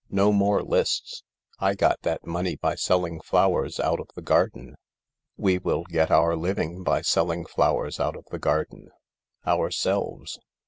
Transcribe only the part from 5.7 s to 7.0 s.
get our living